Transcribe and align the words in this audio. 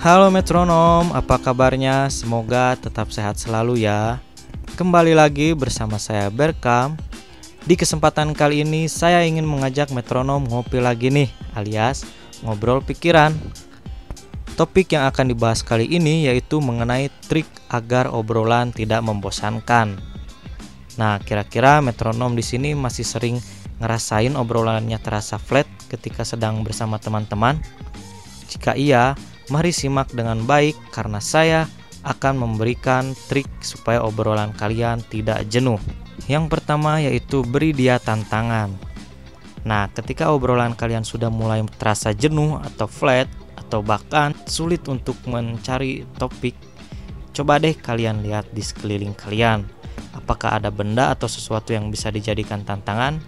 Halo 0.00 0.32
metronom, 0.32 1.12
apa 1.12 1.36
kabarnya? 1.36 2.08
Semoga 2.08 2.72
tetap 2.72 3.12
sehat 3.12 3.36
selalu 3.36 3.84
ya. 3.84 4.16
Kembali 4.72 5.12
lagi 5.12 5.52
bersama 5.52 6.00
saya 6.00 6.32
Berkam. 6.32 6.96
Di 7.68 7.76
kesempatan 7.76 8.32
kali 8.32 8.64
ini 8.64 8.88
saya 8.88 9.20
ingin 9.28 9.44
mengajak 9.44 9.92
metronom 9.92 10.48
ngopi 10.48 10.80
lagi 10.80 11.12
nih, 11.12 11.28
alias 11.52 12.08
ngobrol 12.40 12.80
pikiran. 12.80 13.36
Topik 14.56 14.96
yang 14.96 15.04
akan 15.04 15.36
dibahas 15.36 15.60
kali 15.60 15.84
ini 15.84 16.24
yaitu 16.32 16.64
mengenai 16.64 17.12
trik 17.28 17.52
agar 17.68 18.08
obrolan 18.08 18.72
tidak 18.72 19.04
membosankan. 19.04 20.00
Nah, 20.96 21.20
kira-kira 21.20 21.84
metronom 21.84 22.32
di 22.32 22.40
sini 22.40 22.72
masih 22.72 23.04
sering 23.04 23.36
ngerasain 23.84 24.32
obrolannya 24.32 24.96
terasa 24.96 25.36
flat 25.36 25.68
ketika 25.92 26.24
sedang 26.24 26.64
bersama 26.64 26.96
teman-teman? 26.96 27.60
Jika 28.48 28.72
iya, 28.80 29.12
mari 29.50 29.74
simak 29.74 30.14
dengan 30.14 30.46
baik 30.46 30.78
karena 30.94 31.18
saya 31.18 31.66
akan 32.06 32.48
memberikan 32.48 33.12
trik 33.28 33.50
supaya 33.60 34.00
obrolan 34.00 34.54
kalian 34.56 35.04
tidak 35.10 35.44
jenuh. 35.50 35.76
Yang 36.30 36.48
pertama 36.48 37.02
yaitu 37.02 37.42
beri 37.44 37.74
dia 37.74 38.00
tantangan. 38.00 38.72
Nah, 39.66 39.92
ketika 39.92 40.32
obrolan 40.32 40.72
kalian 40.72 41.04
sudah 41.04 41.28
mulai 41.28 41.60
terasa 41.76 42.16
jenuh 42.16 42.56
atau 42.56 42.88
flat 42.88 43.28
atau 43.58 43.84
bahkan 43.84 44.32
sulit 44.48 44.88
untuk 44.88 45.18
mencari 45.28 46.08
topik, 46.16 46.56
coba 47.36 47.60
deh 47.60 47.76
kalian 47.76 48.24
lihat 48.24 48.48
di 48.56 48.64
sekeliling 48.64 49.12
kalian. 49.12 49.68
Apakah 50.16 50.56
ada 50.56 50.72
benda 50.72 51.12
atau 51.12 51.28
sesuatu 51.28 51.76
yang 51.76 51.92
bisa 51.92 52.08
dijadikan 52.08 52.64
tantangan? 52.64 53.20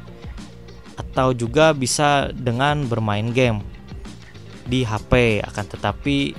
Atau 0.97 1.37
juga 1.37 1.77
bisa 1.77 2.33
dengan 2.33 2.89
bermain 2.89 3.29
game 3.37 3.61
di 4.67 4.87
HP 4.87 5.43
akan 5.43 5.67
tetapi 5.67 6.35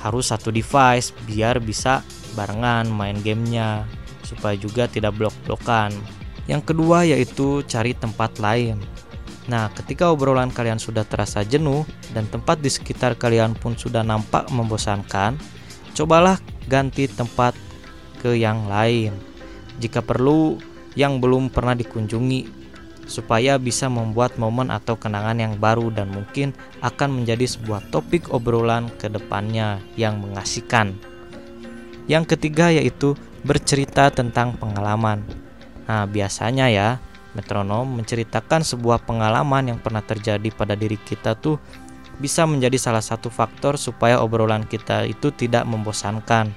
harus 0.00 0.32
satu 0.32 0.48
device 0.48 1.12
biar 1.28 1.60
bisa 1.60 2.00
barengan 2.32 2.88
main 2.88 3.18
gamenya 3.20 3.84
supaya 4.24 4.56
juga 4.56 4.86
tidak 4.86 5.18
blok-blokan. 5.18 5.92
Yang 6.48 6.72
kedua 6.72 7.04
yaitu 7.04 7.62
cari 7.66 7.92
tempat 7.92 8.38
lain. 8.40 8.80
Nah 9.50 9.68
ketika 9.74 10.08
obrolan 10.14 10.54
kalian 10.54 10.78
sudah 10.78 11.02
terasa 11.04 11.42
jenuh 11.42 11.82
dan 12.14 12.26
tempat 12.30 12.62
di 12.62 12.70
sekitar 12.70 13.18
kalian 13.18 13.58
pun 13.58 13.74
sudah 13.74 14.06
nampak 14.06 14.46
membosankan 14.54 15.36
cobalah 15.94 16.38
ganti 16.70 17.10
tempat 17.10 17.52
ke 18.22 18.38
yang 18.38 18.70
lain. 18.70 19.12
Jika 19.80 20.04
perlu 20.04 20.60
yang 20.94 21.18
belum 21.18 21.50
pernah 21.50 21.74
dikunjungi 21.74 22.69
supaya 23.10 23.58
bisa 23.58 23.90
membuat 23.90 24.38
momen 24.38 24.70
atau 24.70 24.94
kenangan 24.94 25.34
yang 25.36 25.58
baru 25.58 25.90
dan 25.90 26.14
mungkin 26.14 26.54
akan 26.78 27.20
menjadi 27.20 27.44
sebuah 27.58 27.90
topik 27.90 28.30
obrolan 28.30 28.86
ke 29.02 29.10
depannya 29.10 29.82
yang 29.98 30.22
mengasihkan. 30.22 30.94
Yang 32.06 32.38
ketiga 32.38 32.70
yaitu 32.70 33.18
bercerita 33.42 34.14
tentang 34.14 34.54
pengalaman. 34.54 35.26
Nah, 35.90 36.06
biasanya 36.06 36.70
ya, 36.70 37.02
metronom 37.34 37.98
menceritakan 37.98 38.62
sebuah 38.62 39.02
pengalaman 39.02 39.74
yang 39.74 39.78
pernah 39.82 40.02
terjadi 40.06 40.46
pada 40.54 40.78
diri 40.78 40.98
kita 40.98 41.34
tuh 41.34 41.58
bisa 42.20 42.44
menjadi 42.44 42.76
salah 42.76 43.02
satu 43.02 43.32
faktor 43.32 43.80
supaya 43.80 44.20
obrolan 44.20 44.68
kita 44.68 45.08
itu 45.08 45.32
tidak 45.34 45.66
membosankan. 45.66 46.52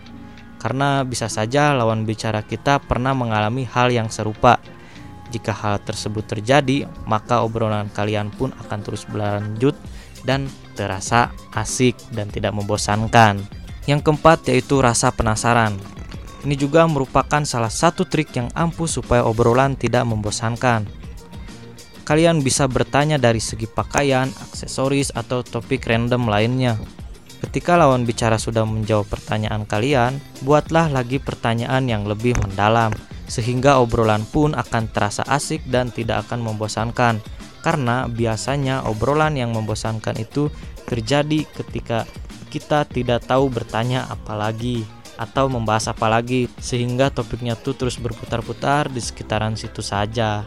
Karena 0.59 1.03
bisa 1.03 1.27
saja 1.27 1.75
lawan 1.75 2.07
bicara 2.07 2.39
kita 2.43 2.79
pernah 2.79 3.11
mengalami 3.11 3.67
hal 3.67 3.91
yang 3.91 4.07
serupa 4.07 4.59
jika 5.33 5.49
hal 5.49 5.81
tersebut 5.81 6.21
terjadi, 6.29 6.85
maka 7.09 7.41
obrolan 7.41 7.89
kalian 7.89 8.29
pun 8.29 8.53
akan 8.53 8.79
terus 8.85 9.09
berlanjut 9.09 9.73
dan 10.21 10.45
terasa 10.77 11.33
asik 11.57 11.97
dan 12.13 12.29
tidak 12.29 12.53
membosankan. 12.53 13.41
Yang 13.89 13.99
keempat 14.05 14.45
yaitu 14.53 14.79
rasa 14.79 15.09
penasaran. 15.09 15.75
Ini 16.45 16.53
juga 16.53 16.85
merupakan 16.85 17.41
salah 17.43 17.73
satu 17.73 18.05
trik 18.05 18.35
yang 18.37 18.53
ampuh 18.53 18.87
supaya 18.87 19.25
obrolan 19.25 19.73
tidak 19.73 20.05
membosankan. 20.05 20.85
Kalian 22.03 22.43
bisa 22.43 22.67
bertanya 22.67 23.15
dari 23.15 23.39
segi 23.39 23.63
pakaian, 23.63 24.27
aksesoris, 24.27 25.15
atau 25.15 25.39
topik 25.39 25.87
random 25.87 26.27
lainnya. 26.27 26.75
Ketika 27.39 27.79
lawan 27.79 28.03
bicara 28.03 28.35
sudah 28.35 28.67
menjawab 28.67 29.07
pertanyaan 29.07 29.63
kalian, 29.63 30.19
buatlah 30.43 30.91
lagi 30.91 31.19
pertanyaan 31.19 31.87
yang 31.87 32.03
lebih 32.03 32.35
mendalam 32.43 32.91
sehingga 33.27 33.79
obrolan 33.79 34.27
pun 34.27 34.53
akan 34.53 34.91
terasa 34.91 35.23
asik 35.27 35.63
dan 35.67 35.89
tidak 35.89 36.27
akan 36.27 36.43
membosankan. 36.43 37.23
Karena 37.63 38.11
biasanya 38.11 38.83
obrolan 38.83 39.39
yang 39.39 39.55
membosankan 39.55 40.19
itu 40.19 40.51
terjadi 40.83 41.47
ketika 41.47 42.03
kita 42.51 42.85
tidak 42.85 43.23
tahu 43.23 43.47
bertanya 43.49 44.05
apa 44.11 44.35
lagi 44.35 44.83
atau 45.15 45.47
membahas 45.47 45.93
apa 45.93 46.09
lagi 46.09 46.49
sehingga 46.59 47.13
topiknya 47.13 47.55
tuh 47.55 47.77
terus 47.77 47.95
berputar-putar 47.97 48.91
di 48.91 48.99
sekitaran 48.99 49.55
situ 49.55 49.79
saja. 49.79 50.45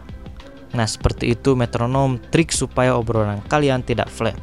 Nah, 0.77 0.85
seperti 0.85 1.33
itu 1.33 1.57
metronom 1.57 2.21
trik 2.31 2.53
supaya 2.53 2.99
obrolan 2.99 3.41
kalian 3.47 3.81
tidak 3.81 4.13
flat. 4.13 4.37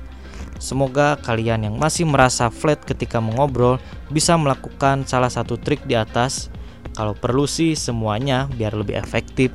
Semoga 0.57 1.19
kalian 1.19 1.67
yang 1.67 1.75
masih 1.75 2.07
merasa 2.07 2.47
flat 2.47 2.79
ketika 2.87 3.19
mengobrol 3.19 3.83
bisa 4.07 4.39
melakukan 4.39 5.03
salah 5.03 5.27
satu 5.27 5.59
trik 5.59 5.83
di 5.83 5.93
atas 5.93 6.47
kalau 6.93 7.17
perlu 7.17 7.49
sih 7.49 7.73
semuanya 7.73 8.45
biar 8.53 8.77
lebih 8.77 8.97
efektif. 8.97 9.49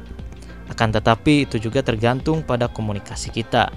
Akan 0.69 0.93
tetapi 0.93 1.49
itu 1.49 1.57
juga 1.57 1.81
tergantung 1.81 2.45
pada 2.45 2.69
komunikasi 2.69 3.33
kita. 3.33 3.73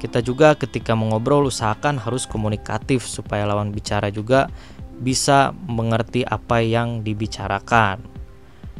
Kita 0.00 0.24
juga 0.24 0.56
ketika 0.56 0.96
mengobrol 0.96 1.52
usahakan 1.52 2.00
harus 2.00 2.24
komunikatif 2.24 3.04
supaya 3.04 3.44
lawan 3.44 3.68
bicara 3.68 4.08
juga 4.08 4.48
bisa 4.96 5.52
mengerti 5.68 6.24
apa 6.24 6.64
yang 6.64 7.04
dibicarakan. 7.04 8.00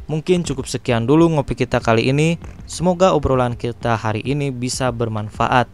Mungkin 0.08 0.42
cukup 0.42 0.66
sekian 0.66 1.04
dulu 1.04 1.28
ngopi 1.28 1.54
kita 1.54 1.78
kali 1.78 2.08
ini. 2.08 2.40
Semoga 2.64 3.12
obrolan 3.12 3.54
kita 3.54 3.94
hari 3.94 4.24
ini 4.24 4.48
bisa 4.50 4.88
bermanfaat. 4.90 5.68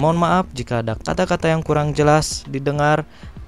Mohon 0.00 0.16
maaf 0.16 0.44
jika 0.56 0.80
ada 0.80 0.96
kata-kata 0.96 1.52
yang 1.52 1.60
kurang 1.60 1.92
jelas 1.92 2.42
didengar. 2.48 3.04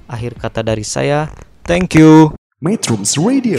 Akhir 0.07 0.37
kata 0.37 0.61
dari 0.61 0.85
saya, 0.85 1.33
thank 1.65 1.97
you. 1.97 2.37
Metrums 2.61 3.19
Radio, 3.19 3.59